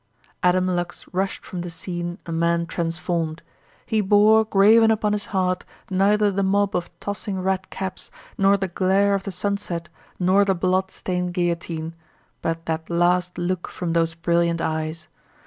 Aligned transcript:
Adam 0.41 0.65
Lux 0.65 1.05
rushed 1.13 1.45
from 1.45 1.61
the 1.61 1.69
scene 1.69 2.17
a 2.25 2.31
man 2.31 2.65
transformed. 2.65 3.43
He 3.85 4.01
bore 4.01 4.43
graven 4.45 4.89
upon 4.89 5.13
his 5.13 5.27
heart 5.27 5.63
neither 5.91 6.31
the 6.31 6.41
mob 6.41 6.75
of 6.75 6.89
tossing 6.99 7.39
red 7.39 7.69
caps 7.69 8.09
nor 8.35 8.57
the 8.57 8.67
glare 8.67 9.13
of 9.13 9.25
the 9.25 9.31
sunset 9.31 9.89
nor 10.17 10.43
the 10.43 10.55
blood 10.55 10.89
stained 10.89 11.35
guillotine, 11.35 11.93
but 12.41 12.65
that 12.65 12.89
last 12.89 13.37
look 13.37 13.67
from 13.67 13.93
those 13.93 14.15
brilliant 14.15 14.59
eyes. 14.59 15.07